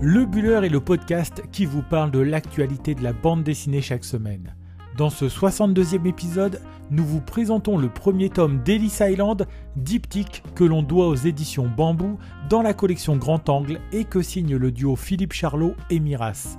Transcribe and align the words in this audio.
Le 0.00 0.26
Buller 0.26 0.60
est 0.62 0.68
le 0.68 0.78
podcast 0.78 1.42
qui 1.50 1.66
vous 1.66 1.82
parle 1.82 2.12
de 2.12 2.20
l'actualité 2.20 2.94
de 2.94 3.02
la 3.02 3.12
bande 3.12 3.42
dessinée 3.42 3.82
chaque 3.82 4.04
semaine. 4.04 4.54
Dans 4.96 5.10
ce 5.10 5.24
62e 5.24 6.06
épisode, 6.06 6.60
nous 6.92 7.04
vous 7.04 7.20
présentons 7.20 7.76
le 7.76 7.88
premier 7.88 8.30
tome 8.30 8.62
d'Ellis 8.62 8.98
Island, 9.00 9.48
diptyque 9.74 10.44
que 10.54 10.62
l'on 10.62 10.84
doit 10.84 11.08
aux 11.08 11.16
éditions 11.16 11.68
Bambou 11.76 12.16
dans 12.48 12.62
la 12.62 12.74
collection 12.74 13.16
Grand 13.16 13.48
Angle 13.48 13.80
et 13.90 14.04
que 14.04 14.22
signe 14.22 14.54
le 14.54 14.70
duo 14.70 14.94
Philippe 14.94 15.32
Charlot 15.32 15.74
et 15.90 15.98
Miras. 15.98 16.58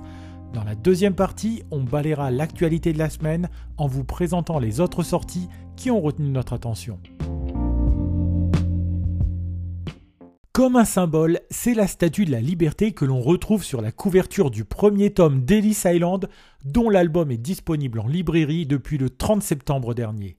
Dans 0.52 0.64
la 0.64 0.74
deuxième 0.74 1.14
partie, 1.14 1.62
on 1.70 1.82
balayera 1.82 2.30
l'actualité 2.30 2.92
de 2.92 2.98
la 2.98 3.08
semaine 3.08 3.48
en 3.78 3.86
vous 3.86 4.04
présentant 4.04 4.58
les 4.58 4.80
autres 4.80 5.02
sorties 5.02 5.48
qui 5.76 5.90
ont 5.90 6.02
retenu 6.02 6.28
notre 6.28 6.52
attention. 6.52 6.98
Comme 10.52 10.74
un 10.74 10.84
symbole, 10.84 11.38
c'est 11.48 11.74
la 11.74 11.86
statue 11.86 12.24
de 12.24 12.32
la 12.32 12.40
liberté 12.40 12.90
que 12.90 13.04
l'on 13.04 13.20
retrouve 13.20 13.62
sur 13.62 13.80
la 13.80 13.92
couverture 13.92 14.50
du 14.50 14.64
premier 14.64 15.10
tome 15.10 15.44
d'Ellis 15.44 15.82
Island, 15.84 16.28
dont 16.64 16.90
l'album 16.90 17.30
est 17.30 17.36
disponible 17.36 18.00
en 18.00 18.08
librairie 18.08 18.66
depuis 18.66 18.98
le 18.98 19.10
30 19.10 19.44
septembre 19.44 19.94
dernier. 19.94 20.36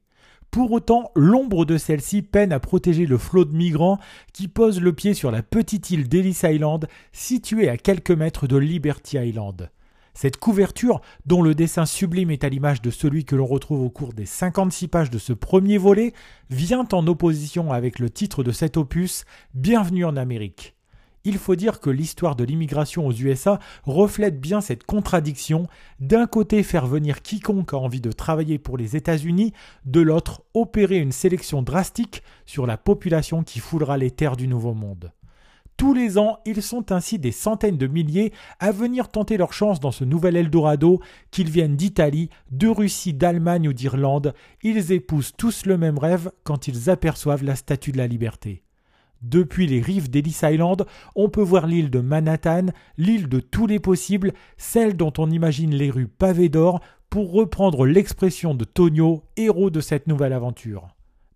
Pour 0.52 0.74
autant, 0.74 1.12
l'ombre 1.16 1.64
de 1.64 1.78
celle-ci 1.78 2.24
peine 2.24 2.52
à 2.52 2.60
protéger 2.60 3.06
le 3.06 3.18
flot 3.18 3.46
de 3.46 3.56
migrants 3.56 4.00
qui 4.34 4.50
posent 4.50 4.82
le 4.82 4.92
pied 4.92 5.14
sur 5.14 5.32
la 5.32 5.44
petite 5.44 5.92
île 5.92 6.10
d'Ellis 6.10 6.42
Island, 6.44 6.90
située 7.14 7.70
à 7.70 7.78
quelques 7.78 8.12
mètres 8.12 8.48
de 8.48 8.58
Liberty 8.58 9.16
Island. 9.16 9.72
Cette 10.14 10.38
couverture, 10.38 11.02
dont 11.26 11.42
le 11.42 11.56
dessin 11.56 11.86
sublime 11.86 12.32
est 12.32 12.44
à 12.44 12.50
l'image 12.50 12.82
de 12.82 12.92
celui 12.92 13.26
que 13.26 13.36
l'on 13.36 13.46
retrouve 13.46 13.82
au 13.82 13.90
cours 13.90 14.14
des 14.14 14.26
56 14.26 14.88
pages 14.88 15.10
de 15.10 15.18
ce 15.18 15.34
premier 15.34 15.78
volet, 15.78 16.14
vient 16.50 16.88
en 16.92 17.08
opposition 17.08 17.72
avec 17.72 17.98
le 18.00 18.10
titre 18.10 18.44
de 18.44 18.52
cet 18.52 18.78
opus 18.78 19.26
Bienvenue 19.54 20.06
en 20.06 20.18
Amérique. 20.18 20.76
Il 21.24 21.38
faut 21.38 21.56
dire 21.56 21.80
que 21.80 21.92
l'histoire 21.92 22.36
de 22.36 22.44
l'immigration 22.44 23.06
aux 23.06 23.14
USA 23.14 23.60
reflète 23.84 24.42
bien 24.42 24.60
cette 24.60 24.86
contradiction, 24.86 25.68
d'un 26.00 26.26
côté 26.26 26.64
faire 26.64 26.88
venir 26.88 27.22
quiconque 27.22 27.74
a 27.74 27.78
envie 27.78 28.02
de 28.02 28.12
travailler 28.12 28.58
pour 28.58 28.78
les 28.78 28.96
États-Unis, 28.96 29.54
de 29.86 30.02
l'autre 30.02 30.42
opérer 30.56 30.98
une 30.98 31.12
sélection 31.12 31.62
drastique 31.62 32.24
sur 32.46 32.66
la 32.66 32.78
population 32.78 33.44
qui 33.44 33.60
foulera 33.60 33.98
les 33.98 34.12
terres 34.12 34.36
du 34.36 34.48
Nouveau 34.48 34.74
Monde. 34.74 35.12
Tous 35.82 35.96
les 35.96 36.20
ans, 36.20 36.38
ils 36.46 36.62
sont 36.62 36.92
ainsi 36.92 37.18
des 37.18 37.32
centaines 37.32 37.80
de 37.80 37.88
milliers 37.88 38.34
à 38.60 38.72
venir 38.72 39.08
tenter 39.08 39.36
leur 39.36 39.52
chance 39.52 39.80
dans 39.80 39.90
ce 39.90 40.04
nouvel 40.04 40.36
Eldorado, 40.36 41.02
qu'ils 41.32 41.50
viennent 41.50 41.76
d'Italie, 41.76 42.30
de 42.52 42.68
Russie, 42.68 43.16
d'Allemagne 43.16 43.68
ou 43.68 43.74
d'Irlande, 43.74 44.36
ils 44.62 44.92
épousent 44.92 45.32
tous 45.36 45.66
le 45.66 45.80
même 45.80 45.98
rêve 45.98 46.32
quand 46.44 46.68
ils 46.68 46.92
aperçoivent 46.92 47.44
la 47.44 47.56
statue 47.56 47.92
de 47.92 47.98
la 47.98 48.06
liberté. 48.06 48.62
Depuis 49.24 49.66
les 49.66 49.82
rives 49.82 50.12
d'Ellis 50.12 50.42
Island, 50.44 50.86
on 51.16 51.30
peut 51.30 51.42
voir 51.42 51.66
l'île 51.66 51.90
de 51.90 52.00
Manhattan, 52.00 52.68
l'île 53.00 53.28
de 53.28 53.40
tous 53.40 53.66
les 53.66 53.80
possibles, 53.80 54.34
celle 54.58 54.96
dont 54.96 55.14
on 55.18 55.32
imagine 55.32 55.74
les 55.74 55.90
rues 55.90 56.08
pavées 56.08 56.50
d'or, 56.50 56.80
pour 57.10 57.32
reprendre 57.32 57.88
l'expression 57.88 58.54
de 58.54 58.66
Tonio, 58.66 59.24
héros 59.36 59.72
de 59.72 59.82
cette 59.82 60.06
nouvelle 60.06 60.34
aventure. 60.34 60.90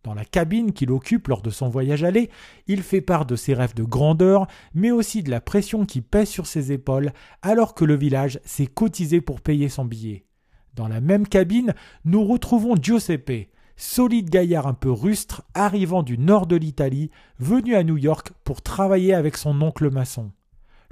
Dans 0.06 0.14
la 0.14 0.24
cabine 0.24 0.72
qu'il 0.72 0.92
occupe 0.92 1.30
lors 1.30 1.42
de 1.42 1.50
son 1.50 1.68
voyage 1.68 2.04
aller, 2.04 2.30
il 2.68 2.84
fait 2.84 3.02
part 3.02 3.26
de 3.26 3.36
ses 3.36 3.56
rêves 3.56 3.74
de 3.74 3.82
grandeur, 3.82 4.46
mais 4.76 4.92
aussi 4.92 5.24
de 5.24 5.32
la 5.32 5.42
pression 5.42 5.84
qui 5.84 6.02
pèse 6.02 6.30
sur 6.30 6.46
ses 6.46 6.72
épaules 6.72 7.12
alors 7.42 7.74
que 7.74 7.86
le 7.86 7.96
village 7.96 8.40
s'est 8.46 8.68
cotisé 8.68 9.20
pour 9.20 9.42
payer 9.42 9.68
son 9.68 9.84
billet. 9.84 10.28
Dans 10.76 10.88
la 10.88 11.02
même 11.02 11.28
cabine, 11.28 11.74
nous 12.04 12.24
retrouvons 12.24 12.76
Giuseppe, 12.80 13.50
solide 13.78 14.30
gaillard 14.30 14.68
un 14.68 14.76
peu 14.76 14.92
rustre 14.92 15.42
arrivant 15.56 16.04
du 16.04 16.20
nord 16.20 16.46
de 16.46 16.56
l'Italie, 16.56 17.10
venu 17.40 17.74
à 17.74 17.84
New 17.84 17.98
York 17.98 18.32
pour 18.44 18.62
travailler 18.62 19.16
avec 19.16 19.38
son 19.38 19.60
oncle 19.60 19.90
maçon 19.90 20.32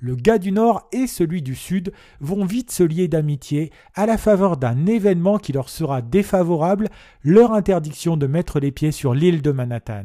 le 0.04 0.18
gars 0.18 0.38
du 0.38 0.52
Nord 0.52 0.90
et 0.92 1.08
celui 1.08 1.42
du 1.42 1.56
Sud 1.56 1.94
vont 2.20 2.44
vite 2.44 2.72
se 2.72 2.84
lier 2.84 3.08
d'amitié 3.08 3.72
à 3.96 4.06
la 4.06 4.18
faveur 4.18 4.58
d'un 4.58 4.86
événement 4.86 5.38
qui 5.38 5.54
leur 5.54 5.70
sera 5.70 6.02
défavorable, 6.02 6.90
leur 7.24 7.54
interdiction 7.54 8.18
de 8.18 8.28
mettre 8.28 8.60
les 8.60 8.74
pieds 8.74 8.92
sur 8.92 9.14
l'île 9.14 9.42
de 9.42 9.52
Manhattan. 9.52 10.04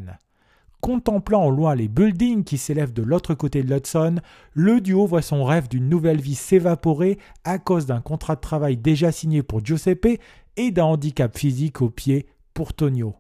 Contemplant 0.80 1.46
au 1.46 1.50
loin 1.50 1.74
les 1.74 1.88
buildings 1.88 2.44
qui 2.44 2.58
s'élèvent 2.58 2.92
de 2.92 3.02
l'autre 3.02 3.34
côté 3.34 3.64
de 3.64 3.74
l'Hudson, 3.74 4.20
le 4.54 4.80
duo 4.80 5.04
voit 5.04 5.20
son 5.20 5.42
rêve 5.42 5.66
d'une 5.66 5.88
nouvelle 5.88 6.20
vie 6.20 6.36
s'évaporer 6.36 7.18
à 7.42 7.58
cause 7.58 7.86
d'un 7.86 8.00
contrat 8.00 8.36
de 8.36 8.40
travail 8.40 8.76
déjà 8.76 9.10
signé 9.10 9.42
pour 9.42 9.64
Giuseppe 9.64 10.20
et 10.56 10.70
d'un 10.70 10.84
handicap 10.84 11.36
physique 11.36 11.82
au 11.82 11.90
pied 11.90 12.26
pour 12.54 12.72
Tonio. 12.72 13.16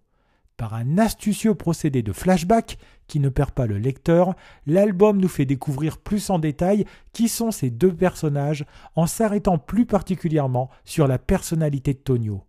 Par 0.58 0.74
un 0.74 0.98
astucieux 0.98 1.54
procédé 1.54 2.02
de 2.02 2.12
flashback 2.12 2.78
qui 3.06 3.20
ne 3.20 3.28
perd 3.28 3.52
pas 3.52 3.66
le 3.66 3.78
lecteur, 3.78 4.34
l'album 4.66 5.20
nous 5.20 5.28
fait 5.28 5.44
découvrir 5.44 5.98
plus 5.98 6.30
en 6.30 6.40
détail 6.40 6.84
qui 7.12 7.28
sont 7.28 7.52
ces 7.52 7.70
deux 7.70 7.94
personnages 7.94 8.66
en 8.96 9.06
s'arrêtant 9.06 9.58
plus 9.58 9.86
particulièrement 9.86 10.68
sur 10.84 11.06
la 11.06 11.20
personnalité 11.20 11.94
de 11.94 12.00
Tonio. 12.00 12.42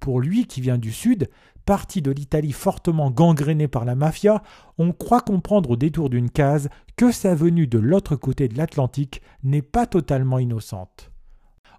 Pour 0.00 0.20
lui 0.20 0.46
qui 0.46 0.60
vient 0.60 0.76
du 0.76 0.90
sud, 0.90 1.30
parti 1.64 2.02
de 2.02 2.10
l'Italie 2.10 2.50
fortement 2.50 3.12
gangrénée 3.12 3.68
par 3.68 3.84
la 3.84 3.94
mafia, 3.94 4.42
on 4.76 4.90
croit 4.90 5.20
comprendre 5.20 5.70
au 5.70 5.76
détour 5.76 6.10
d'une 6.10 6.30
case 6.30 6.68
que 6.96 7.12
sa 7.12 7.36
venue 7.36 7.68
de 7.68 7.78
l'autre 7.78 8.16
côté 8.16 8.48
de 8.48 8.58
l'Atlantique 8.58 9.22
n'est 9.44 9.62
pas 9.62 9.86
totalement 9.86 10.40
innocente. 10.40 11.11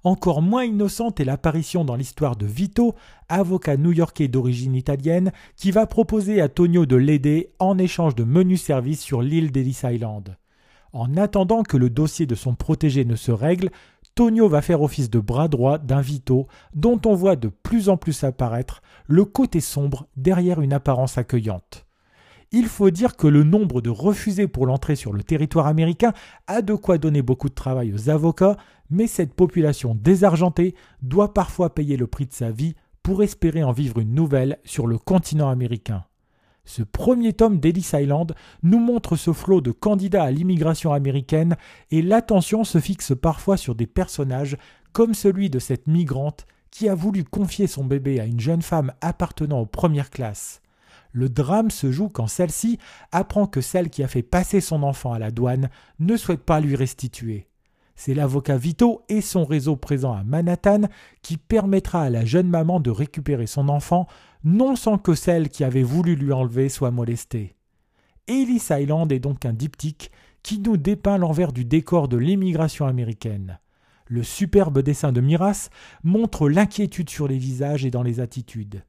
Encore 0.04 0.42
moins 0.42 0.66
innocente 0.66 1.22
est 1.22 1.26
l'apparition 1.26 1.86
dans 1.86 1.96
l'histoire 1.96 2.36
de 2.36 2.46
Vito, 2.46 2.94
avocat 3.30 3.78
new-yorkais 3.78 4.28
d'origine 4.28 4.76
italienne, 4.76 5.32
qui 5.56 5.72
va 5.72 5.88
proposer 5.88 6.42
à 6.42 6.50
Tonio 6.50 6.86
de 6.86 6.98
l'aider 6.98 7.54
en 7.60 7.78
échange 7.78 8.14
de 8.14 8.26
menus 8.26 8.62
services 8.62 9.00
sur 9.00 9.22
l'île 9.22 9.52
d'Ellis 9.52 9.80
Island. 9.84 10.36
En 10.92 11.16
attendant 11.16 11.64
que 11.64 11.78
le 11.78 11.90
dossier 11.90 12.26
de 12.26 12.36
son 12.36 12.54
protégé 12.54 13.06
ne 13.06 13.16
se 13.16 13.32
règle, 13.32 13.72
Tonio 14.14 14.50
va 14.50 14.62
faire 14.62 14.82
office 14.82 15.10
de 15.10 15.20
bras 15.20 15.48
droit 15.48 15.78
d'un 15.78 16.02
Vito 16.02 16.48
dont 16.76 17.00
on 17.06 17.16
voit 17.16 17.38
de 17.38 17.48
plus 17.48 17.88
en 17.88 17.96
plus 17.96 18.26
apparaître 18.26 18.82
le 19.08 19.24
côté 19.24 19.62
sombre 19.62 20.08
derrière 20.18 20.62
une 20.62 20.74
apparence 20.74 21.18
accueillante. 21.18 21.83
Il 22.56 22.68
faut 22.68 22.92
dire 22.92 23.16
que 23.16 23.26
le 23.26 23.44
nombre 23.44 23.82
de 23.82 23.90
refusés 23.90 24.48
pour 24.48 24.68
l'entrée 24.68 24.96
sur 24.96 25.12
le 25.12 25.24
territoire 25.24 25.66
américain 25.66 26.14
a 26.46 26.62
de 26.62 26.76
quoi 26.76 27.00
donner 27.00 27.24
beaucoup 27.24 27.50
de 27.50 27.56
travail 27.56 27.92
aux 27.92 28.12
avocats, 28.12 28.58
mais 28.92 29.08
cette 29.08 29.34
population 29.34 29.96
désargentée 29.96 30.76
doit 31.02 31.34
parfois 31.34 31.74
payer 31.74 31.98
le 31.98 32.06
prix 32.06 32.28
de 32.28 32.32
sa 32.32 32.52
vie 32.52 32.76
pour 33.02 33.24
espérer 33.24 33.64
en 33.64 33.72
vivre 33.72 33.98
une 33.98 34.14
nouvelle 34.14 34.60
sur 34.66 34.86
le 34.86 35.00
continent 35.00 35.50
américain. 35.50 36.04
Ce 36.64 36.84
premier 36.84 37.34
tome 37.34 37.60
d'Ellis 37.60 37.90
Island 37.92 38.36
nous 38.62 38.80
montre 38.80 39.16
ce 39.16 39.34
flot 39.34 39.60
de 39.60 39.72
candidats 39.72 40.24
à 40.24 40.32
l'immigration 40.32 40.94
américaine 40.94 41.58
et 41.90 42.04
l'attention 42.04 42.64
se 42.64 42.80
fixe 42.80 43.14
parfois 43.20 43.58
sur 43.58 43.74
des 43.74 43.88
personnages 43.88 44.58
comme 44.92 45.16
celui 45.16 45.50
de 45.50 45.58
cette 45.58 45.88
migrante 45.88 46.46
qui 46.70 46.88
a 46.88 46.94
voulu 46.94 47.24
confier 47.24 47.66
son 47.66 47.84
bébé 47.84 48.20
à 48.20 48.26
une 48.26 48.40
jeune 48.40 48.62
femme 48.62 48.94
appartenant 49.02 49.60
aux 49.60 49.66
premières 49.66 50.12
classes. 50.12 50.63
Le 51.14 51.30
drame 51.30 51.70
se 51.70 51.92
joue 51.92 52.10
quand 52.10 52.26
celle-ci 52.26 52.80
apprend 53.12 53.46
que 53.46 53.62
celle 53.62 53.92
qui 53.92 54.02
a 54.04 54.08
fait 54.08 54.24
passer 54.24 54.62
son 54.62 54.82
enfant 54.82 55.14
à 55.14 55.20
la 55.20 55.30
douane 55.30 55.70
ne 56.00 56.18
souhaite 56.18 56.42
pas 56.42 56.60
lui 56.60 56.76
restituer. 56.76 57.48
C'est 57.96 58.16
l'avocat 58.16 58.58
Vito 58.58 59.04
et 59.10 59.22
son 59.22 59.46
réseau 59.46 59.76
présent 59.76 60.14
à 60.14 60.24
Manhattan 60.24 60.82
qui 61.22 61.38
permettra 61.38 62.02
à 62.02 62.10
la 62.10 62.26
jeune 62.26 62.50
maman 62.50 62.80
de 62.80 62.90
récupérer 62.90 63.46
son 63.46 63.70
enfant, 63.70 64.08
non 64.44 64.76
sans 64.76 64.98
que 64.98 65.14
celle 65.14 65.50
qui 65.50 65.64
avait 65.64 65.84
voulu 65.84 66.16
lui 66.16 66.34
enlever 66.34 66.68
soit 66.68 66.90
molestée. 66.90 67.56
Ellis 68.28 68.64
Island 68.72 69.12
est 69.12 69.20
donc 69.20 69.46
un 69.46 69.54
diptyque 69.54 70.10
qui 70.42 70.58
nous 70.60 70.78
dépeint 70.78 71.20
l'envers 71.20 71.54
du 71.54 71.64
décor 71.64 72.08
de 72.08 72.18
l'émigration 72.18 72.88
américaine. 72.88 73.60
Le 74.08 74.24
superbe 74.24 74.80
dessin 74.80 75.12
de 75.12 75.22
Miras 75.22 75.70
montre 76.04 76.50
l'inquiétude 76.50 77.12
sur 77.12 77.28
les 77.28 77.38
visages 77.38 77.86
et 77.86 77.92
dans 77.92 78.04
les 78.04 78.20
attitudes 78.20 78.84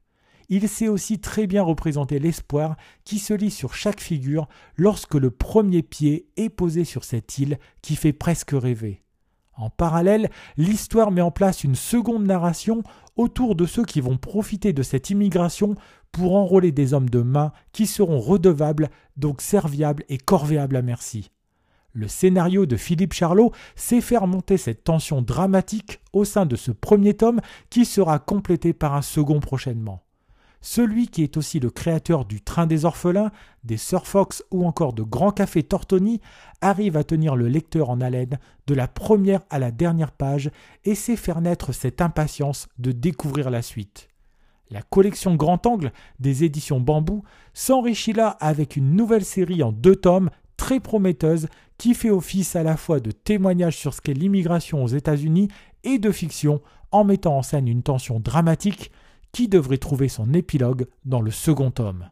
il 0.49 0.67
sait 0.69 0.87
aussi 0.87 1.19
très 1.19 1.47
bien 1.47 1.63
représenter 1.63 2.19
l'espoir 2.19 2.75
qui 3.03 3.19
se 3.19 3.33
lit 3.33 3.51
sur 3.51 3.73
chaque 3.73 4.01
figure 4.01 4.47
lorsque 4.75 5.15
le 5.15 5.31
premier 5.31 5.81
pied 5.81 6.27
est 6.37 6.49
posé 6.49 6.83
sur 6.85 7.03
cette 7.03 7.37
île 7.37 7.59
qui 7.81 7.95
fait 7.95 8.13
presque 8.13 8.51
rêver. 8.51 9.01
En 9.57 9.69
parallèle, 9.69 10.29
l'histoire 10.57 11.11
met 11.11 11.21
en 11.21 11.31
place 11.31 11.63
une 11.63 11.75
seconde 11.75 12.25
narration 12.25 12.83
autour 13.15 13.55
de 13.55 13.65
ceux 13.65 13.85
qui 13.85 14.01
vont 14.01 14.17
profiter 14.17 14.73
de 14.73 14.83
cette 14.83 15.09
immigration 15.09 15.75
pour 16.11 16.35
enrôler 16.35 16.71
des 16.71 16.93
hommes 16.93 17.09
de 17.09 17.21
main 17.21 17.51
qui 17.71 17.87
seront 17.87 18.19
redevables, 18.19 18.89
donc 19.15 19.41
serviables 19.41 20.03
et 20.09 20.17
corvéables 20.17 20.75
à 20.75 20.81
merci. 20.81 21.31
Le 21.93 22.09
scénario 22.09 22.65
de 22.65 22.75
Philippe 22.75 23.13
Charlot 23.13 23.53
sait 23.77 24.01
faire 24.01 24.27
monter 24.27 24.57
cette 24.57 24.83
tension 24.83 25.21
dramatique 25.21 26.01
au 26.11 26.25
sein 26.25 26.45
de 26.45 26.57
ce 26.57 26.71
premier 26.71 27.13
tome 27.13 27.39
qui 27.69 27.85
sera 27.85 28.19
complété 28.19 28.73
par 28.73 28.95
un 28.95 29.01
second 29.01 29.39
prochainement. 29.39 30.04
Celui 30.67 31.09
qui 31.09 31.21
est 31.21 31.37
aussi 31.37 31.59
le 31.59 31.69
créateur 31.69 32.25
du 32.25 32.41
Train 32.41 32.65
des 32.65 32.85
Orphelins, 32.85 33.31
des 33.63 33.77
Sir 33.77 34.07
Fox 34.07 34.43
ou 34.49 34.65
encore 34.65 34.93
de 34.93 35.03
Grand 35.03 35.29
Café 35.29 35.61
Tortoni 35.61 36.21
arrive 36.59 36.97
à 36.97 37.03
tenir 37.03 37.35
le 37.35 37.47
lecteur 37.47 37.91
en 37.91 38.01
haleine 38.01 38.39
de 38.65 38.73
la 38.73 38.87
première 38.87 39.41
à 39.51 39.59
la 39.59 39.69
dernière 39.69 40.11
page 40.11 40.49
et 40.83 40.95
sait 40.95 41.17
faire 41.17 41.39
naître 41.39 41.71
cette 41.71 42.01
impatience 42.01 42.67
de 42.79 42.91
découvrir 42.91 43.51
la 43.51 43.61
suite. 43.61 44.07
La 44.71 44.81
collection 44.81 45.35
Grand 45.35 45.63
Angle 45.67 45.91
des 46.19 46.43
éditions 46.43 46.79
Bambou 46.79 47.21
s'enrichit 47.53 48.13
là 48.13 48.29
avec 48.39 48.75
une 48.75 48.95
nouvelle 48.95 49.23
série 49.23 49.61
en 49.61 49.71
deux 49.71 49.95
tomes 49.95 50.31
très 50.57 50.79
prometteuse 50.79 51.47
qui 51.77 51.93
fait 51.93 52.09
office 52.09 52.55
à 52.55 52.63
la 52.63 52.75
fois 52.75 52.99
de 52.99 53.11
témoignage 53.11 53.77
sur 53.77 53.93
ce 53.93 54.01
qu'est 54.01 54.15
l'immigration 54.15 54.83
aux 54.83 54.87
États-Unis 54.87 55.47
et 55.83 55.99
de 55.99 56.09
fiction 56.09 56.59
en 56.91 57.03
mettant 57.03 57.37
en 57.37 57.43
scène 57.43 57.67
une 57.67 57.83
tension 57.83 58.19
dramatique 58.19 58.91
qui 59.35 59.49
devrait 59.49 59.77
trouver 59.77 60.07
son 60.07 60.33
épilogue 60.33 60.87
dans 61.03 61.19
le 61.19 61.29
second 61.29 61.69
tome. 61.69 62.09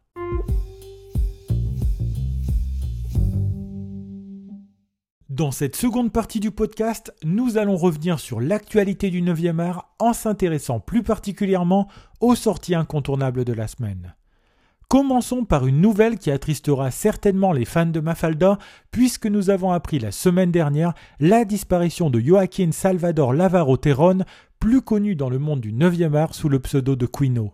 Dans 5.30 5.52
cette 5.52 5.78
seconde 5.78 6.12
partie 6.12 6.42
du 6.42 6.52
podcast, 6.52 7.14
nous 7.24 7.58
allons 7.58 7.78
revenir 7.78 8.20
sur 8.20 8.42
l'actualité 8.42 9.10
du 9.10 9.22
9e 9.22 9.60
art 9.60 9.96
en 10.00 10.12
s'intéressant 10.12 10.82
plus 10.82 11.02
particulièrement 11.02 11.88
aux 12.20 12.36
sorties 12.36 12.76
incontournables 12.76 13.46
de 13.46 13.54
la 13.54 13.70
semaine. 13.70 14.16
Commençons 14.90 15.46
par 15.46 15.66
une 15.66 15.82
nouvelle 15.82 16.20
qui 16.20 16.30
attristera 16.30 16.92
certainement 16.92 17.52
les 17.52 17.66
fans 17.66 17.86
de 17.86 18.00
Mafalda, 18.00 18.60
puisque 18.92 19.26
nous 19.26 19.50
avons 19.50 19.72
appris 19.72 19.98
la 19.98 20.12
semaine 20.12 20.52
dernière 20.52 20.94
la 21.20 21.46
disparition 21.46 22.12
de 22.12 22.20
Joaquin 22.20 22.72
Salvador 22.72 23.34
Lavaro 23.34 23.78
Terron, 23.78 24.20
plus 24.64 24.82
connu 24.82 25.14
dans 25.14 25.30
le 25.30 25.40
monde 25.40 25.60
du 25.60 25.74
9e 25.74 26.16
art 26.16 26.34
sous 26.34 26.48
le 26.48 26.58
pseudo 26.58 26.96
de 26.96 27.06
Quino. 27.06 27.52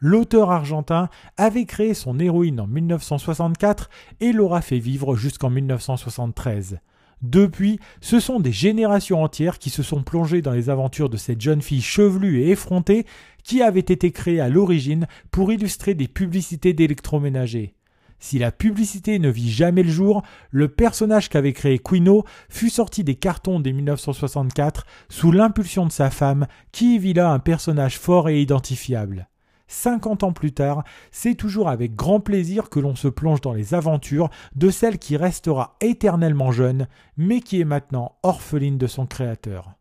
L'auteur 0.00 0.50
argentin 0.50 1.08
avait 1.36 1.66
créé 1.66 1.94
son 1.94 2.18
héroïne 2.18 2.58
en 2.58 2.66
1964 2.66 3.88
et 4.18 4.32
l'aura 4.32 4.60
fait 4.60 4.80
vivre 4.80 5.14
jusqu'en 5.14 5.50
1973. 5.50 6.80
Depuis, 7.22 7.78
ce 8.00 8.18
sont 8.18 8.40
des 8.40 8.50
générations 8.50 9.22
entières 9.22 9.60
qui 9.60 9.70
se 9.70 9.84
sont 9.84 10.02
plongées 10.02 10.42
dans 10.42 10.50
les 10.50 10.68
aventures 10.68 11.08
de 11.08 11.16
cette 11.16 11.40
jeune 11.40 11.62
fille 11.62 11.80
chevelue 11.80 12.40
et 12.40 12.50
effrontée 12.50 13.06
qui 13.44 13.62
avait 13.62 13.78
été 13.78 14.10
créée 14.10 14.40
à 14.40 14.48
l'origine 14.48 15.06
pour 15.30 15.52
illustrer 15.52 15.94
des 15.94 16.08
publicités 16.08 16.72
d'électroménager. 16.72 17.76
Si 18.20 18.38
la 18.38 18.50
publicité 18.50 19.18
ne 19.18 19.28
vit 19.28 19.50
jamais 19.50 19.82
le 19.82 19.90
jour, 19.90 20.22
le 20.50 20.68
personnage 20.68 21.28
qu'avait 21.28 21.52
créé 21.52 21.78
Quino 21.78 22.24
fut 22.48 22.70
sorti 22.70 23.04
des 23.04 23.14
cartons 23.14 23.60
dès 23.60 23.72
1964 23.72 24.84
sous 25.08 25.30
l'impulsion 25.30 25.86
de 25.86 25.92
sa 25.92 26.10
femme 26.10 26.46
qui 26.72 26.96
y 26.96 26.98
vit 26.98 27.14
là 27.14 27.30
un 27.30 27.38
personnage 27.38 27.98
fort 27.98 28.28
et 28.28 28.40
identifiable. 28.40 29.28
50 29.68 30.24
ans 30.24 30.32
plus 30.32 30.52
tard, 30.52 30.82
c'est 31.12 31.34
toujours 31.34 31.68
avec 31.68 31.94
grand 31.94 32.20
plaisir 32.20 32.70
que 32.70 32.80
l'on 32.80 32.96
se 32.96 33.08
plonge 33.08 33.42
dans 33.42 33.52
les 33.52 33.74
aventures 33.74 34.30
de 34.56 34.70
celle 34.70 34.98
qui 34.98 35.16
restera 35.16 35.76
éternellement 35.80 36.52
jeune, 36.52 36.88
mais 37.16 37.40
qui 37.40 37.60
est 37.60 37.66
maintenant 37.66 38.16
orpheline 38.22 38.78
de 38.78 38.86
son 38.86 39.06
créateur. 39.06 39.74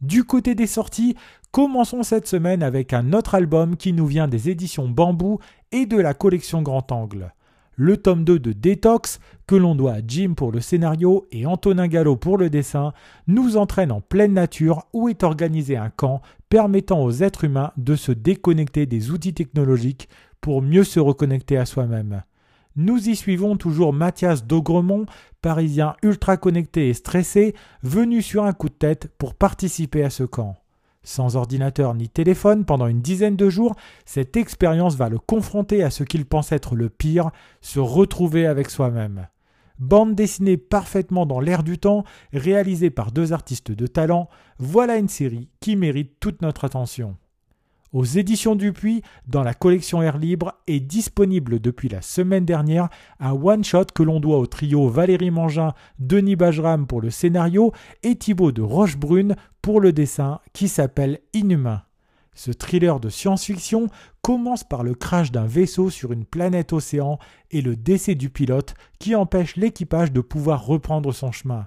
Du 0.00 0.24
côté 0.24 0.54
des 0.54 0.66
sorties, 0.66 1.14
commençons 1.50 2.02
cette 2.02 2.26
semaine 2.26 2.62
avec 2.62 2.92
un 2.92 3.12
autre 3.12 3.34
album 3.34 3.76
qui 3.76 3.92
nous 3.92 4.06
vient 4.06 4.28
des 4.28 4.48
éditions 4.48 4.88
Bambou 4.88 5.38
et 5.72 5.86
de 5.86 5.98
la 5.98 6.14
collection 6.14 6.62
Grand 6.62 6.90
Angle 6.90 7.32
le 7.78 7.96
tome 7.96 8.24
2 8.24 8.40
de 8.40 8.52
Détox, 8.52 9.20
que 9.46 9.54
l'on 9.54 9.76
doit 9.76 9.92
à 9.92 10.00
Jim 10.04 10.34
pour 10.36 10.50
le 10.50 10.60
scénario 10.60 11.26
et 11.30 11.46
Antonin 11.46 11.86
Gallo 11.86 12.16
pour 12.16 12.36
le 12.36 12.50
dessin, 12.50 12.92
nous 13.28 13.56
entraîne 13.56 13.92
en 13.92 14.00
pleine 14.00 14.34
nature 14.34 14.88
où 14.92 15.08
est 15.08 15.22
organisé 15.22 15.76
un 15.76 15.88
camp 15.88 16.20
permettant 16.48 17.00
aux 17.04 17.12
êtres 17.12 17.44
humains 17.44 17.70
de 17.76 17.94
se 17.94 18.10
déconnecter 18.10 18.86
des 18.86 19.12
outils 19.12 19.32
technologiques 19.32 20.08
pour 20.40 20.60
mieux 20.60 20.82
se 20.82 20.98
reconnecter 20.98 21.56
à 21.56 21.66
soi-même. 21.66 22.24
Nous 22.74 23.08
y 23.08 23.14
suivons 23.14 23.56
toujours 23.56 23.92
Mathias 23.92 24.44
Daugremont, 24.44 25.06
parisien 25.40 25.94
ultra 26.02 26.36
connecté 26.36 26.88
et 26.88 26.94
stressé, 26.94 27.54
venu 27.84 28.22
sur 28.22 28.42
un 28.42 28.52
coup 28.52 28.68
de 28.68 28.74
tête 28.74 29.08
pour 29.18 29.36
participer 29.36 30.02
à 30.02 30.10
ce 30.10 30.24
camp. 30.24 30.56
Sans 31.02 31.36
ordinateur 31.36 31.94
ni 31.94 32.08
téléphone 32.08 32.64
pendant 32.64 32.86
une 32.86 33.00
dizaine 33.00 33.36
de 33.36 33.48
jours, 33.48 33.74
cette 34.04 34.36
expérience 34.36 34.96
va 34.96 35.08
le 35.08 35.18
confronter 35.18 35.82
à 35.82 35.90
ce 35.90 36.04
qu'il 36.04 36.26
pense 36.26 36.52
être 36.52 36.74
le 36.74 36.88
pire, 36.88 37.30
se 37.60 37.80
retrouver 37.80 38.46
avec 38.46 38.70
soi-même. 38.70 39.28
Bande 39.78 40.14
dessinée 40.14 40.56
parfaitement 40.56 41.24
dans 41.24 41.40
l'air 41.40 41.62
du 41.62 41.78
temps, 41.78 42.04
réalisée 42.32 42.90
par 42.90 43.12
deux 43.12 43.32
artistes 43.32 43.70
de 43.70 43.86
talent, 43.86 44.28
voilà 44.58 44.96
une 44.96 45.08
série 45.08 45.48
qui 45.60 45.76
mérite 45.76 46.18
toute 46.18 46.42
notre 46.42 46.64
attention 46.64 47.16
aux 47.92 48.04
éditions 48.04 48.54
Dupuis 48.54 49.02
dans 49.26 49.42
la 49.42 49.54
collection 49.54 50.02
Air 50.02 50.18
Libre 50.18 50.54
est 50.66 50.80
disponible 50.80 51.58
depuis 51.60 51.88
la 51.88 52.02
semaine 52.02 52.44
dernière 52.44 52.88
un 53.20 53.32
one-shot 53.32 53.86
que 53.94 54.02
l'on 54.02 54.20
doit 54.20 54.38
au 54.38 54.46
trio 54.46 54.88
Valérie 54.88 55.30
Mangin, 55.30 55.72
Denis 55.98 56.36
Bajram 56.36 56.86
pour 56.86 57.00
le 57.00 57.10
scénario 57.10 57.72
et 58.02 58.16
Thibaut 58.16 58.52
de 58.52 58.62
Rochebrune 58.62 59.36
pour 59.62 59.80
le 59.80 59.92
dessin 59.92 60.40
qui 60.52 60.68
s'appelle 60.68 61.20
Inhumain. 61.34 61.82
Ce 62.34 62.52
thriller 62.52 63.00
de 63.00 63.08
science-fiction 63.08 63.88
commence 64.22 64.62
par 64.62 64.84
le 64.84 64.94
crash 64.94 65.32
d'un 65.32 65.46
vaisseau 65.46 65.90
sur 65.90 66.12
une 66.12 66.24
planète 66.24 66.72
océan 66.72 67.18
et 67.50 67.62
le 67.62 67.74
décès 67.74 68.14
du 68.14 68.30
pilote 68.30 68.74
qui 69.00 69.16
empêche 69.16 69.56
l'équipage 69.56 70.12
de 70.12 70.20
pouvoir 70.20 70.64
reprendre 70.64 71.12
son 71.12 71.32
chemin. 71.32 71.66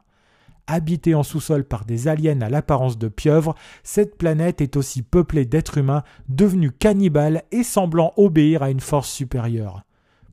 Habitée 0.74 1.16
en 1.16 1.24
sous-sol 1.24 1.66
par 1.66 1.84
des 1.84 2.08
aliens 2.08 2.40
à 2.40 2.48
l'apparence 2.48 2.98
de 2.98 3.10
pieuvres, 3.10 3.56
cette 3.84 4.18
planète 4.18 4.62
est 4.62 4.78
aussi 4.78 5.02
peuplée 5.02 5.44
d'êtres 5.44 5.80
humains 5.80 6.04
devenus 6.30 6.72
cannibales 6.80 7.44
et 7.52 7.64
semblant 7.64 8.14
obéir 8.16 8.64
à 8.64 8.72
une 8.72 8.80
force 8.80 9.10
supérieure. 9.10 9.84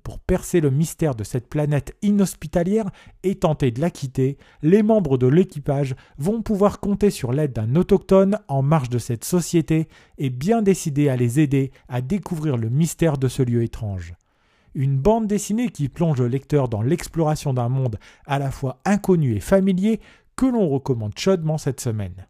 Pour 0.05 0.21
percer 0.21 0.61
le 0.61 0.71
mystère 0.71 1.17
de 1.17 1.25
cette 1.25 1.49
planète 1.49 1.97
inhospitalière 2.03 2.89
et 3.25 3.35
tenter 3.35 3.73
de 3.73 3.81
la 3.81 3.91
quitter, 3.91 4.39
les 4.63 4.85
membres 4.85 5.19
de 5.19 5.27
l'équipage 5.27 5.97
vont 6.19 6.41
pouvoir 6.41 6.79
compter 6.79 7.11
sur 7.11 7.33
l'aide 7.33 7.53
d'un 7.53 7.75
autochtone 7.75 8.39
en 8.47 8.63
marge 8.63 8.91
de 8.91 8.99
cette 8.99 9.25
société 9.25 9.89
et 10.19 10.31
bien 10.31 10.63
décidé 10.63 11.09
à 11.09 11.17
les 11.17 11.41
aider 11.41 11.73
à 11.89 12.01
découvrir 12.01 12.57
le 12.57 12.69
mystère 12.69 13.19
de 13.19 13.27
ce 13.27 13.43
lieu 13.43 13.65
étrange 13.65 14.15
une 14.75 14.99
bande 14.99 15.27
dessinée 15.27 15.71
qui 15.71 15.89
plonge 15.89 16.21
le 16.21 16.29
lecteur 16.29 16.69
dans 16.69 16.83
l'exploration 16.83 17.53
d'un 17.53 17.69
monde 17.69 17.99
à 18.27 18.39
la 18.39 18.53
fois 18.53 18.79
inconnu 18.85 19.35
et 19.35 19.41
familier 19.41 20.01
que 20.39 20.47
l'on 20.47 20.69
recommande 20.69 21.19
chaudement 21.19 21.59
cette 21.59 21.81
semaine. 21.81 22.29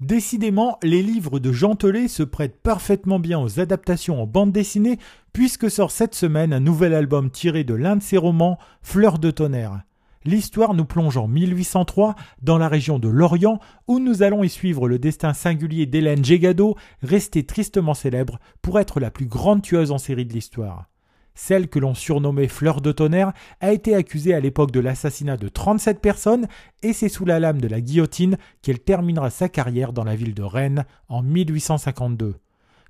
Décidément, 0.00 0.76
les 0.82 1.04
livres 1.04 1.38
de 1.38 1.52
Jean 1.52 1.78
se 2.08 2.24
prêtent 2.24 2.60
parfaitement 2.60 3.20
bien 3.20 3.38
aux 3.38 3.60
adaptations 3.60 4.20
en 4.20 4.26
bande 4.26 4.50
dessinée, 4.50 4.98
puisque 5.32 5.70
sort 5.70 5.92
cette 5.92 6.16
semaine 6.16 6.52
un 6.52 6.58
nouvel 6.58 6.92
album 6.92 7.30
tiré 7.30 7.62
de 7.62 7.74
l'un 7.74 7.94
de 7.94 8.02
ses 8.02 8.16
romans, 8.16 8.58
Fleurs 8.82 9.20
de 9.20 9.30
tonnerre. 9.30 9.82
L'histoire 10.24 10.74
nous 10.74 10.84
plonge 10.84 11.16
en 11.16 11.28
1803 11.28 12.16
dans 12.42 12.58
la 12.58 12.68
région 12.68 12.98
de 12.98 13.08
Lorient, 13.08 13.60
où 13.86 14.00
nous 14.00 14.24
allons 14.24 14.42
y 14.42 14.48
suivre 14.48 14.88
le 14.88 14.98
destin 14.98 15.32
singulier 15.32 15.86
d'Hélène 15.86 16.24
Gégado, 16.24 16.74
restée 17.02 17.46
tristement 17.46 17.94
célèbre 17.94 18.40
pour 18.62 18.80
être 18.80 18.98
la 18.98 19.12
plus 19.12 19.26
grande 19.26 19.62
tueuse 19.62 19.92
en 19.92 19.98
série 19.98 20.26
de 20.26 20.32
l'histoire. 20.32 20.88
Celle 21.34 21.68
que 21.68 21.80
l'on 21.80 21.94
surnommait 21.94 22.48
Fleur 22.48 22.80
de 22.80 22.92
tonnerre 22.92 23.32
a 23.60 23.72
été 23.72 23.94
accusée 23.94 24.34
à 24.34 24.40
l'époque 24.40 24.70
de 24.70 24.80
l'assassinat 24.80 25.36
de 25.36 25.48
37 25.48 26.00
personnes 26.00 26.46
et 26.82 26.92
c'est 26.92 27.08
sous 27.08 27.24
la 27.24 27.40
lame 27.40 27.60
de 27.60 27.66
la 27.66 27.80
guillotine 27.80 28.38
qu'elle 28.62 28.78
terminera 28.78 29.30
sa 29.30 29.48
carrière 29.48 29.92
dans 29.92 30.04
la 30.04 30.14
ville 30.14 30.34
de 30.34 30.42
Rennes 30.42 30.84
en 31.08 31.22
1852. 31.22 32.36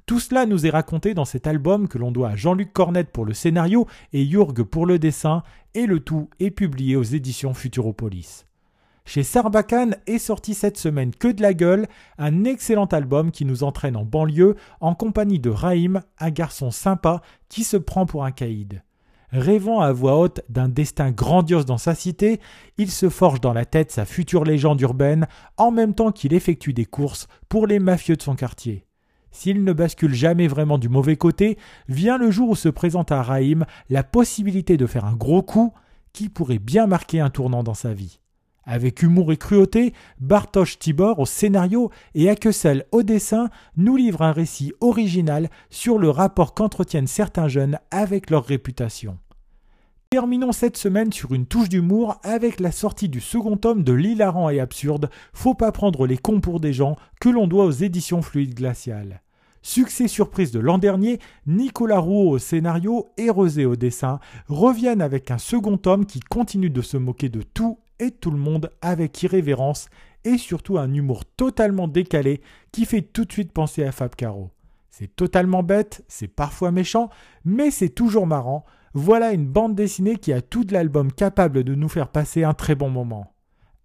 Tout 0.07 0.21
cela 0.21 0.45
nous 0.45 0.67
est 0.67 0.71
raconté 0.71 1.15
dans 1.15 1.25
cet 1.25 1.47
album 1.47 1.89
que 1.89 1.97
l'on 1.97 2.13
doit 2.13 2.31
à 2.31 2.37
Jean-Luc 2.37 2.75
Cornette 2.75 3.11
pour 3.11 3.25
le 3.25 3.33
scénario 3.33 3.87
et 4.13 4.27
Jurg 4.27 4.53
pour 4.65 4.85
le 4.85 4.99
dessin, 4.99 5.43
et 5.73 5.87
le 5.87 6.01
tout 6.01 6.29
est 6.41 6.51
publié 6.51 6.97
aux 6.97 7.03
éditions 7.03 7.55
Futuropolis. 7.55 8.45
Chez 9.07 9.23
Sarbacane 9.23 9.97
est 10.07 10.19
sorti 10.19 10.55
cette 10.55 10.79
semaine 10.79 11.15
Que 11.15 11.29
de 11.29 11.43
la 11.43 11.55
gueule, 11.55 11.87
un 12.19 12.45
excellent 12.45 12.87
album 12.87 13.31
qui 13.31 13.45
nous 13.45 13.63
entraîne 13.63 13.97
en 13.97 14.05
banlieue 14.05 14.57
en 14.81 14.95
compagnie 14.95 15.39
de 15.39 15.51
Raïm, 15.51 16.03
un 16.19 16.31
garçon 16.31 16.71
sympa 16.71 17.21
qui 17.49 17.65
se 17.65 17.77
prend 17.77 18.07
pour 18.07 18.25
un 18.25 18.33
caïd. 18.33 18.83
Rêvant 19.31 19.81
à 19.81 19.93
voix 19.93 20.19
haute 20.19 20.41
d'un 20.49 20.69
destin 20.69 21.11
grandiose 21.11 21.67
dans 21.67 21.79
sa 21.79 21.95
cité, 21.95 22.41
il 22.79 22.91
se 22.91 23.09
forge 23.09 23.41
dans 23.41 23.53
la 23.53 23.65
tête 23.65 23.91
sa 23.91 24.05
future 24.05 24.45
légende 24.45 24.81
urbaine 24.81 25.27
en 25.59 25.71
même 25.71 25.95
temps 25.95 26.13
qu'il 26.13 26.33
effectue 26.33 26.73
des 26.73 26.87
courses 26.87 27.29
pour 27.49 27.67
les 27.67 27.81
mafieux 27.81 28.17
de 28.17 28.23
son 28.23 28.37
quartier. 28.37 28.87
S'il 29.33 29.65
ne 29.65 29.73
bascule 29.73 30.15
jamais 30.15 30.47
vraiment 30.47 30.79
du 30.79 30.89
mauvais 30.89 31.17
côté, 31.17 31.59
vient 31.89 32.17
le 32.17 32.31
jour 32.31 32.51
où 32.51 32.57
se 32.57 32.69
présente 32.69 33.13
à 33.13 33.23
Raïm 33.23 33.67
la 33.91 34.03
possibilité 34.03 34.77
de 34.77 34.87
faire 34.87 35.05
un 35.05 35.15
gros 35.17 35.43
coup 35.43 35.75
qui 36.13 36.29
pourrait 36.29 36.59
bien 36.59 36.87
marquer 36.87 37.21
un 37.21 37.31
tournant 37.31 37.65
dans 37.65 37.75
sa 37.75 37.93
vie. 37.93 38.21
Avec 38.67 39.03
humour 39.03 39.33
et 39.33 39.37
cruauté, 39.37 39.93
Bartosz 40.21 40.79
Tibor 40.79 41.19
au 41.19 41.27
scénario 41.27 41.91
et 42.15 42.31
Akesel 42.31 42.87
au 42.93 43.03
dessin 43.03 43.51
nous 43.77 43.97
livre 43.97 44.23
un 44.23 44.33
récit 44.33 44.73
original 44.81 45.51
sur 45.69 45.99
le 45.99 46.09
rapport 46.09 46.55
qu'entretiennent 46.55 47.07
certains 47.07 47.49
jeunes 47.49 47.79
avec 47.91 48.31
leur 48.31 48.45
réputation. 48.45 49.19
Terminons 50.09 50.53
cette 50.53 50.77
semaine 50.77 51.13
sur 51.13 51.35
une 51.35 51.47
touche 51.47 51.69
d'humour 51.69 52.19
avec 52.23 52.61
la 52.61 52.71
sortie 52.71 53.09
du 53.09 53.21
second 53.21 53.57
tome 53.57 53.83
de 53.83 53.93
l'hilarant 53.93 54.49
et 54.49 54.61
absurde 54.61 55.11
Faut 55.33 55.55
pas 55.55 55.73
prendre 55.73 56.07
les 56.07 56.19
cons 56.19 56.41
pour 56.41 56.61
des 56.61 56.73
gens 56.73 56.97
que 57.21 57.29
l'on 57.29 57.49
doit 57.49 57.65
aux 57.65 57.71
éditions 57.71 58.23
Fluide 58.23 58.55
Glacial. 58.55 59.23
Succès 59.61 60.09
surprise 60.09 60.53
de 60.53 60.61
l'an 60.61 60.79
dernier, 60.79 61.19
Nicolas 61.47 61.99
Rouault 61.99 62.33
au 62.33 62.39
scénario 62.39 63.09
et 63.17 63.31
Rosé 63.31 63.65
au 63.65 63.77
dessin 63.77 64.21
reviennent 64.47 65.03
avec 65.03 65.31
un 65.31 65.39
second 65.39 65.79
tome 65.79 66.07
qui 66.07 66.21
continue 66.21 66.71
de 66.71 66.83
se 66.83 66.97
moquer 66.97 67.29
de 67.29 67.43
tout 67.43 67.79
et 68.01 68.11
tout 68.11 68.31
le 68.31 68.39
monde 68.39 68.71
avec 68.81 69.23
irrévérence 69.23 69.89
et 70.25 70.39
surtout 70.39 70.79
un 70.79 70.93
humour 70.93 71.25
totalement 71.25 71.89
décalé 71.89 72.41
qui 72.73 72.85
fait 72.85 73.03
tout 73.03 73.25
de 73.25 73.33
suite 73.33 73.53
penser 73.53 73.85
à 73.85 73.93
Fab 73.93 74.15
Caro. 74.15 74.51
C'est 74.91 75.15
totalement 75.15 75.63
bête, 75.63 76.05
c'est 76.09 76.29
parfois 76.29 76.71
méchant, 76.71 77.11
mais 77.45 77.71
c'est 77.71 77.89
toujours 77.89 78.27
marrant. 78.27 78.65
Voilà 78.95 79.33
une 79.33 79.47
bande 79.47 79.75
dessinée 79.75 80.17
qui 80.17 80.33
a 80.33 80.41
tout 80.41 80.65
de 80.65 80.73
l'album 80.73 81.13
capable 81.13 81.65
de 81.65 81.75
nous 81.75 81.89
faire 81.89 82.09
passer 82.09 82.45
un 82.45 82.55
très 82.55 82.77
bon 82.77 82.91
moment. 82.91 83.35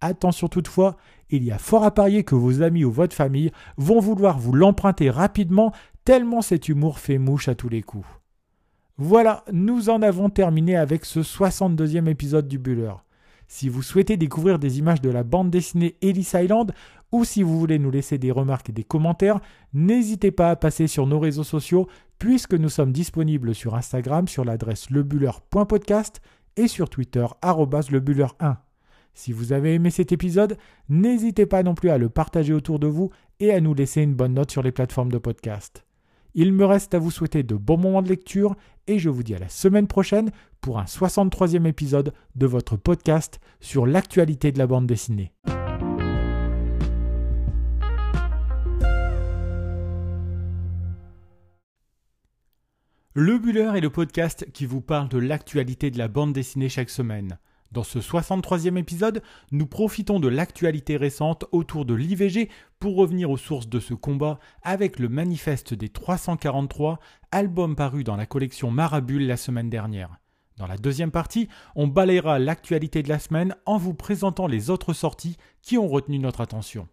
Attention 0.00 0.48
toutefois, 0.48 0.96
il 1.28 1.44
y 1.44 1.50
a 1.50 1.58
fort 1.58 1.84
à 1.84 1.90
parier 1.90 2.24
que 2.24 2.34
vos 2.34 2.62
amis 2.62 2.84
ou 2.84 2.90
votre 2.90 3.14
famille 3.14 3.50
vont 3.76 4.00
vouloir 4.00 4.38
vous 4.38 4.52
l'emprunter 4.52 5.10
rapidement 5.10 5.72
tellement 6.04 6.42
cet 6.42 6.68
humour 6.68 6.98
fait 6.98 7.18
mouche 7.18 7.48
à 7.48 7.54
tous 7.54 7.68
les 7.68 7.82
coups. 7.82 8.06
Voilà, 8.96 9.44
nous 9.52 9.90
en 9.90 10.02
avons 10.02 10.30
terminé 10.30 10.76
avec 10.76 11.04
ce 11.04 11.20
62e 11.20 12.06
épisode 12.06 12.48
du 12.48 12.58
Buller. 12.58 12.92
Si 13.52 13.68
vous 13.68 13.82
souhaitez 13.82 14.16
découvrir 14.16 14.60
des 14.60 14.78
images 14.78 15.00
de 15.00 15.10
la 15.10 15.24
bande 15.24 15.50
dessinée 15.50 15.96
Ellis 16.02 16.30
Island 16.34 16.72
ou 17.10 17.24
si 17.24 17.42
vous 17.42 17.58
voulez 17.58 17.80
nous 17.80 17.90
laisser 17.90 18.16
des 18.16 18.30
remarques 18.30 18.70
et 18.70 18.72
des 18.72 18.84
commentaires, 18.84 19.40
n'hésitez 19.74 20.30
pas 20.30 20.50
à 20.50 20.56
passer 20.56 20.86
sur 20.86 21.08
nos 21.08 21.18
réseaux 21.18 21.42
sociaux 21.42 21.88
puisque 22.20 22.54
nous 22.54 22.68
sommes 22.68 22.92
disponibles 22.92 23.52
sur 23.52 23.74
Instagram 23.74 24.28
sur 24.28 24.44
l'adresse 24.44 24.88
lebuller.podcast 24.90 26.20
et 26.56 26.68
sur 26.68 26.88
Twitter 26.88 27.26
lebuller1. 27.42 28.58
Si 29.14 29.32
vous 29.32 29.52
avez 29.52 29.74
aimé 29.74 29.90
cet 29.90 30.12
épisode, 30.12 30.56
n'hésitez 30.88 31.44
pas 31.44 31.64
non 31.64 31.74
plus 31.74 31.90
à 31.90 31.98
le 31.98 32.08
partager 32.08 32.52
autour 32.52 32.78
de 32.78 32.86
vous 32.86 33.10
et 33.40 33.50
à 33.50 33.60
nous 33.60 33.74
laisser 33.74 34.02
une 34.02 34.14
bonne 34.14 34.34
note 34.34 34.52
sur 34.52 34.62
les 34.62 34.70
plateformes 34.70 35.10
de 35.10 35.18
podcast. 35.18 35.84
Il 36.34 36.52
me 36.52 36.64
reste 36.64 36.94
à 36.94 36.98
vous 36.98 37.10
souhaiter 37.10 37.42
de 37.42 37.54
bons 37.54 37.76
moments 37.76 38.02
de 38.02 38.08
lecture 38.08 38.56
et 38.86 38.98
je 38.98 39.08
vous 39.08 39.22
dis 39.22 39.34
à 39.34 39.38
la 39.38 39.48
semaine 39.48 39.86
prochaine 39.86 40.30
pour 40.60 40.78
un 40.78 40.84
63e 40.84 41.66
épisode 41.66 42.12
de 42.36 42.46
votre 42.46 42.76
podcast 42.76 43.40
sur 43.60 43.86
l'actualité 43.86 44.52
de 44.52 44.58
la 44.58 44.66
bande 44.66 44.86
dessinée. 44.86 45.32
Le 53.14 53.38
Buller 53.38 53.72
est 53.74 53.80
le 53.80 53.90
podcast 53.90 54.46
qui 54.52 54.66
vous 54.66 54.80
parle 54.80 55.08
de 55.08 55.18
l'actualité 55.18 55.90
de 55.90 55.98
la 55.98 56.06
bande 56.06 56.32
dessinée 56.32 56.68
chaque 56.68 56.90
semaine. 56.90 57.38
Dans 57.72 57.84
ce 57.84 58.00
63e 58.00 58.76
épisode, 58.76 59.22
nous 59.52 59.66
profitons 59.66 60.18
de 60.18 60.26
l'actualité 60.26 60.96
récente 60.96 61.44
autour 61.52 61.84
de 61.84 61.94
l'IVG 61.94 62.50
pour 62.80 62.96
revenir 62.96 63.30
aux 63.30 63.36
sources 63.36 63.68
de 63.68 63.78
ce 63.78 63.94
combat 63.94 64.40
avec 64.62 64.98
le 64.98 65.08
manifeste 65.08 65.74
des 65.74 65.88
343, 65.88 66.98
album 67.30 67.76
paru 67.76 68.02
dans 68.02 68.16
la 68.16 68.26
collection 68.26 68.72
Marabule 68.72 69.28
la 69.28 69.36
semaine 69.36 69.70
dernière. 69.70 70.18
Dans 70.56 70.66
la 70.66 70.78
deuxième 70.78 71.12
partie, 71.12 71.48
on 71.76 71.86
balayera 71.86 72.40
l'actualité 72.40 73.04
de 73.04 73.08
la 73.08 73.20
semaine 73.20 73.54
en 73.66 73.78
vous 73.78 73.94
présentant 73.94 74.48
les 74.48 74.68
autres 74.68 74.92
sorties 74.92 75.36
qui 75.62 75.78
ont 75.78 75.88
retenu 75.88 76.18
notre 76.18 76.40
attention. 76.40 76.88